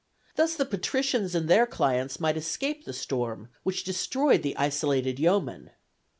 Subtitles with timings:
[0.35, 5.69] Thus the patricians and their clients might escape the storm which destroyed the isolated yeoman.